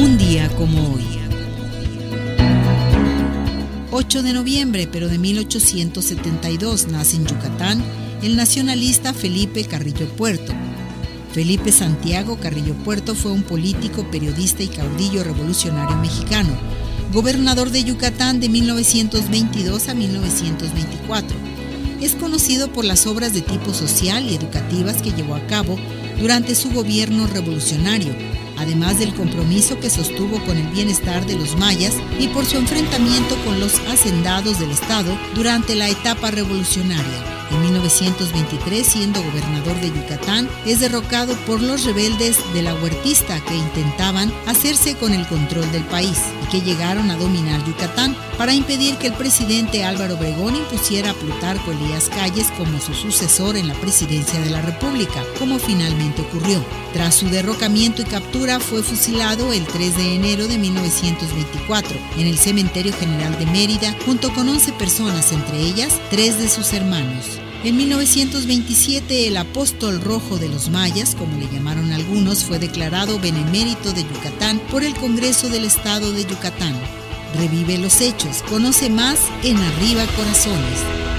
Un 0.00 0.16
día 0.16 0.48
como 0.56 0.94
hoy. 0.94 1.04
8 3.90 4.22
de 4.22 4.32
noviembre, 4.32 4.88
pero 4.90 5.08
de 5.08 5.18
1872, 5.18 6.88
nace 6.88 7.16
en 7.16 7.26
Yucatán 7.26 7.84
el 8.22 8.34
nacionalista 8.34 9.12
Felipe 9.12 9.62
Carrillo 9.66 10.08
Puerto. 10.16 10.54
Felipe 11.34 11.70
Santiago 11.70 12.40
Carrillo 12.40 12.72
Puerto 12.76 13.14
fue 13.14 13.30
un 13.32 13.42
político, 13.42 14.10
periodista 14.10 14.62
y 14.62 14.68
caudillo 14.68 15.22
revolucionario 15.22 15.98
mexicano, 15.98 16.56
gobernador 17.12 17.68
de 17.68 17.84
Yucatán 17.84 18.40
de 18.40 18.48
1922 18.48 19.90
a 19.90 19.94
1924. 19.94 21.36
Es 22.00 22.14
conocido 22.14 22.72
por 22.72 22.86
las 22.86 23.06
obras 23.06 23.34
de 23.34 23.42
tipo 23.42 23.74
social 23.74 24.24
y 24.30 24.34
educativas 24.34 25.02
que 25.02 25.12
llevó 25.12 25.34
a 25.34 25.46
cabo 25.46 25.76
durante 26.18 26.54
su 26.54 26.70
gobierno 26.70 27.26
revolucionario, 27.26 28.14
además 28.60 28.98
del 28.98 29.14
compromiso 29.14 29.80
que 29.80 29.90
sostuvo 29.90 30.38
con 30.44 30.56
el 30.56 30.66
bienestar 30.68 31.26
de 31.26 31.36
los 31.36 31.56
mayas 31.56 31.94
y 32.18 32.28
por 32.28 32.44
su 32.44 32.58
enfrentamiento 32.58 33.34
con 33.44 33.58
los 33.58 33.80
hacendados 33.88 34.60
del 34.60 34.70
Estado 34.70 35.16
durante 35.34 35.74
la 35.74 35.88
etapa 35.88 36.30
revolucionaria. 36.30 37.39
En 37.50 37.62
1923, 37.62 38.86
siendo 38.86 39.22
gobernador 39.22 39.74
de 39.80 39.88
Yucatán, 39.88 40.48
es 40.66 40.80
derrocado 40.80 41.34
por 41.46 41.60
los 41.60 41.84
rebeldes 41.84 42.38
de 42.54 42.62
la 42.62 42.74
huertista 42.74 43.40
que 43.40 43.56
intentaban 43.56 44.32
hacerse 44.46 44.94
con 44.94 45.12
el 45.12 45.26
control 45.26 45.70
del 45.72 45.82
país 45.84 46.18
y 46.44 46.46
que 46.50 46.60
llegaron 46.60 47.10
a 47.10 47.16
dominar 47.16 47.64
Yucatán 47.64 48.16
para 48.38 48.54
impedir 48.54 48.96
que 48.98 49.08
el 49.08 49.14
presidente 49.14 49.84
Álvaro 49.84 50.14
Obregón 50.14 50.54
impusiera 50.54 51.10
a 51.10 51.14
Plutarco 51.14 51.72
Elías 51.72 52.08
Calles 52.08 52.46
como 52.56 52.80
su 52.80 52.94
sucesor 52.94 53.56
en 53.56 53.68
la 53.68 53.74
presidencia 53.74 54.40
de 54.40 54.50
la 54.50 54.62
República, 54.62 55.22
como 55.38 55.58
finalmente 55.58 56.22
ocurrió. 56.22 56.64
Tras 56.92 57.16
su 57.16 57.28
derrocamiento 57.28 58.02
y 58.02 58.04
captura, 58.04 58.60
fue 58.60 58.82
fusilado 58.82 59.52
el 59.52 59.64
3 59.66 59.96
de 59.96 60.14
enero 60.14 60.46
de 60.46 60.58
1924 60.58 61.96
en 62.16 62.26
el 62.26 62.38
Cementerio 62.38 62.92
General 62.94 63.36
de 63.38 63.46
Mérida 63.46 63.94
junto 64.06 64.32
con 64.32 64.48
11 64.48 64.72
personas, 64.72 65.32
entre 65.32 65.58
ellas 65.58 66.00
tres 66.10 66.38
de 66.38 66.48
sus 66.48 66.72
hermanos. 66.72 67.39
En 67.62 67.76
1927 67.76 69.28
el 69.28 69.36
apóstol 69.36 70.00
rojo 70.00 70.38
de 70.38 70.48
los 70.48 70.70
mayas, 70.70 71.14
como 71.14 71.36
le 71.38 71.46
llamaron 71.52 71.92
algunos, 71.92 72.42
fue 72.42 72.58
declarado 72.58 73.20
benemérito 73.20 73.92
de 73.92 74.02
Yucatán 74.02 74.58
por 74.70 74.82
el 74.82 74.94
Congreso 74.94 75.50
del 75.50 75.66
Estado 75.66 76.10
de 76.10 76.24
Yucatán. 76.24 76.74
Revive 77.36 77.76
los 77.76 78.00
hechos, 78.00 78.42
conoce 78.48 78.88
más 78.88 79.20
en 79.44 79.58
Arriba 79.58 80.06
Corazones. 80.16 81.09